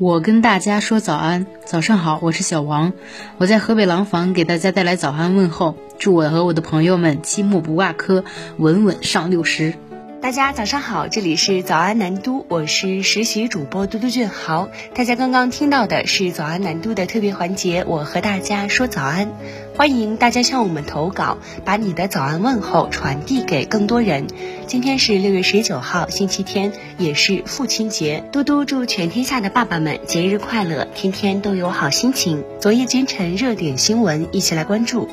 [0.00, 2.94] 我跟大家说早安，早上好，我是小王，
[3.36, 8.24] 我在河北廊坊给大家带来早安问候，祝我和我的朋友们期末不挂科，
[8.56, 9.74] 稳稳上六十。
[10.22, 14.68] 大家早上好，这里是早安南都，我是实习主播嘟嘟俊豪。
[14.94, 19.32] 大家刚刚听到的是早安南都的特别环节，我和大家说早安。
[19.74, 24.26] 欢迎大家向我们投稿，把你的早安问候传递给更多人。
[24.66, 28.22] 今天是六月十九号，星期天，也是父亲节。
[28.30, 32.44] 嘟嘟祝全天下的爸爸们节日快乐，天天都有好心情。
[32.60, 35.08] 昨夜今晨热点新闻，一起来关注。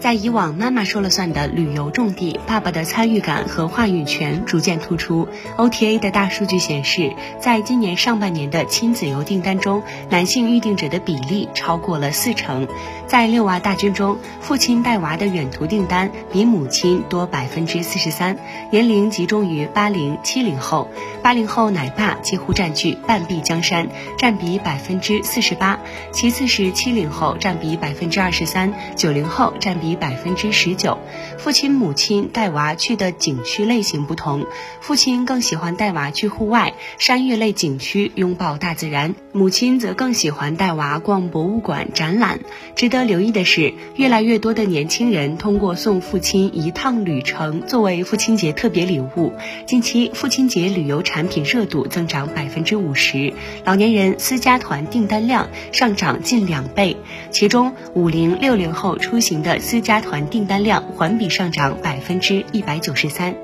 [0.00, 5.28] 在以往妈妈说了算的旅游重地，爸爸的参与感和话语权逐渐突出。
[5.56, 12.68] OTA 的大数据显示，在今年上半年的亲子游订单中，男性预订者的比例超过了四成。
[13.08, 18.38] 在六娃大军中，父亲带娃的远途订单比母亲多百分之四十三，
[18.70, 20.88] 年龄集中于八零七零后。
[21.22, 25.80] 八零后奶爸几乎占据半壁江山，占比百分之四十八，
[26.12, 29.87] 其次是七零后，占比百分之二十三，九零后占比。
[29.88, 30.98] 比百分之十九，
[31.38, 34.44] 父亲母亲带娃去的景区类型不同，
[34.82, 42.40] 父亲更喜欢带娃去户外山岳类景区，拥抱大自然；母亲则更喜欢带娃逛博物馆、展览。
[42.76, 49.32] 值得留意的是，越来越多的年轻人通过送父亲一趟旅程作为父亲节特别礼物。
[49.66, 53.32] 近期父亲节旅游产品热度增长百分之五十，
[53.64, 56.98] 老年人私家团订单量上涨近两倍，
[57.30, 59.77] 其中五零六零后出行的私。
[59.80, 63.34] 加团订单量环比上涨百分之一百九十三。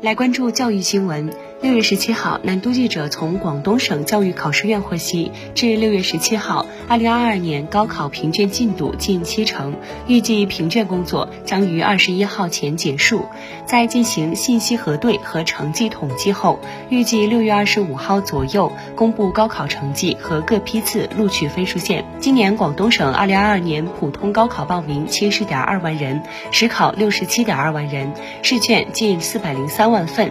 [0.00, 1.47] 来关注教育新闻。
[1.60, 9.74] 六月十七号，南都记者从广东省教育考试院获悉，至六月十七号，二零二二年高考评卷进度近七成，
[10.06, 13.24] 预计评卷工作将于二十一号前结束。
[13.66, 22.04] 在进行信息核对和成绩统计后，预计六月二十五号左右公布高考成绩和各批次录取分数线。
[22.20, 30.30] 今年广东省二零二二年普通高考报名七十点二万人，实考六十七点二万人，试卷近四百零三万份。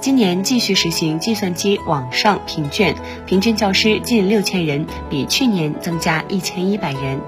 [0.00, 2.94] 今年继续实行计算机网上评卷，
[3.26, 7.20] 平均教师近六千人，比去年增加一千一百人。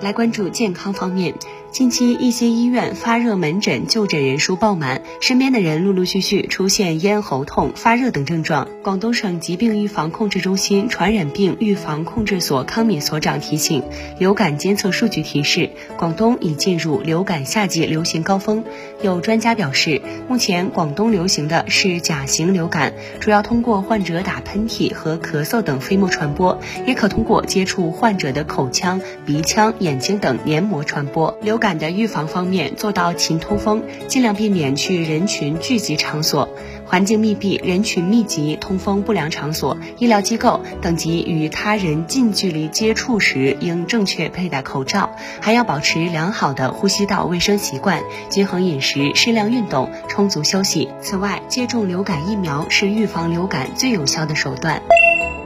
[0.00, 1.34] 来关注健康方面。
[1.72, 8.68] 近期，一些医院发热门诊就诊人数爆满，身边的人陆陆续续出现咽喉痛、发热等症状。
[8.82, 13.82] 广东省疾病预防控制中心传染病预防控制所康敏所长提醒，
[14.18, 18.64] 流感监测数据提示，广东已进入流感夏季流行高峰。
[19.00, 31.38] 有专家表示，目前广东流行的是甲型流感，主要通过患者打喷嚏和咳嗽等飞沫传播，也可通过接触患者的口腔、鼻腔、眼睛等黏膜传播。
[31.40, 36.48] 流感的预防方面，做到勤通风，尽量避免去人群聚集场所、
[36.84, 50.88] 环境密闭、人群密集、通风不良场所、医疗机构等及与他人近距离接触时，应正确佩戴口罩，还要保持良好的呼吸道卫生习惯，均衡饮食，适量运动，充足休息。
[51.00, 54.82] 此外，接种流感疫苗是预防流感最有效的手段。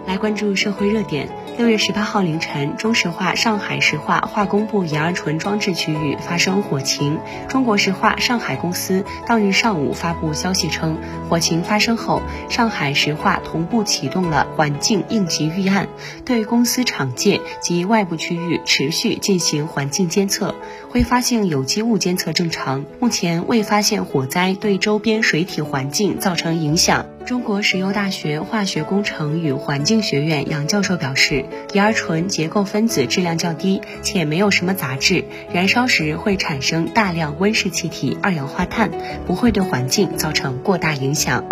[0.06, 1.28] 来关注社会热点。
[1.58, 7.18] 六月十八号凌晨，中石化上海石化化工部乙二醇装置区域发生火情。
[7.48, 10.98] 中国石化上海公司当日上午发布消息称，
[11.30, 15.88] 火情发生后，上海石化同步启动了环境应急预案，
[16.26, 20.54] 对公司厂界及外部区域持续进行环境监测，
[20.90, 27.06] 挥发性有机物监测正常，目前未发现火灾对周边水体环境造成影响。
[27.26, 38.92] 中国石油大学化学工程与环境学院杨教授表示，乙二醇结构分子质量较低，且没有什么杂质，燃烧时会产生大量温室气体、二氧化碳，
[39.26, 41.44] 不会对环境造成过大影响。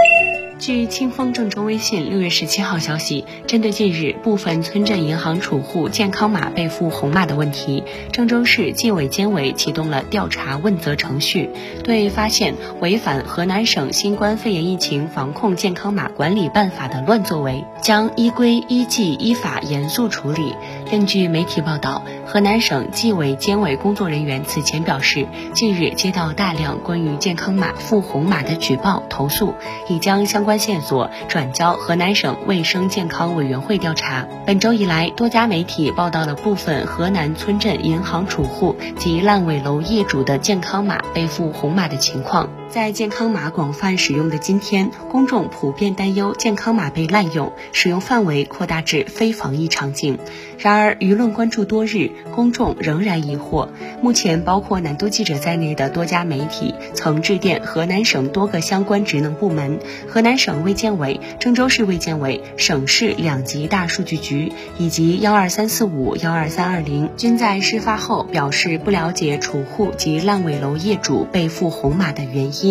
[0.59, 7.83] 据清风郑州微信六月十七号消息，针对近日部分村镇银行储户健康码被赋红码的问题，
[8.13, 11.51] 郑州市纪委监委启动了调查问责程序，
[11.83, 20.55] 对发现违反河南省新冠肺炎疫情防控健康码管理办法的乱作为，将依规依纪依法严肃处理。
[20.91, 29.55] 根据媒体报道，河南省纪委监委工作人员此前表示，近日接到大量关于健康码赋红码的举报投诉，
[29.89, 34.27] 已将相关线索转交河南省卫生健康委员会调查。
[34.47, 42.49] 本周以来，多家媒体报道了部分河南村镇银行储户及烂尾楼业主的健康码被赋红码的情况。
[42.75, 50.19] 在健康码广泛使用的今天，公众普遍担忧健康码被滥用，使用范围扩大至非防疫场景。
[50.59, 53.69] 然而，舆论关注多日，公众仍然疑惑。
[54.03, 59.79] 目前，包括南都记者在内的多家媒体曾致电河南省多个相关职能部门、
[60.09, 72.64] 河南省卫健委、郑州市卫健委、省市两级大数据局以及幺二三四五、幺二三二零，均在事发后表示不了解储户及烂尾楼业主被赋红码的原因。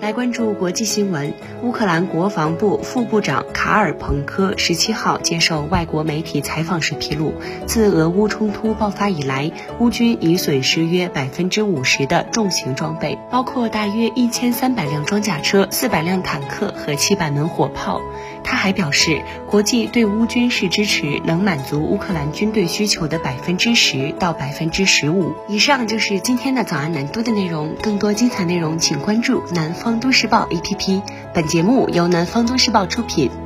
[0.00, 1.32] 来关注国际新闻。
[1.62, 7.32] 乌克兰国防部副部长卡尔彭科十七号接受外国媒体采访时披露，
[7.66, 18.00] 自俄乌冲突爆发以来，乌军已损失约百分之五十的重型装备，包括大约一千三百辆装甲车、四百辆坦克和七百门火炮。
[18.44, 25.32] 他还表示，国际对乌军事支持能满足乌克兰军队需求的百分之十到百分之十五。
[25.48, 31.02] 以上就是今天的早安南都的内容，更多精彩内容请关注南方都市报 APP。
[31.32, 33.43] 本节目由南方都市报出品。